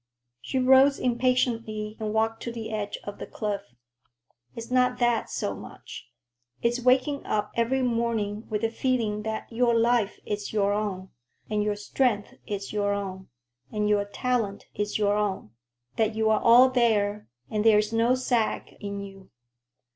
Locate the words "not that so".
4.71-5.55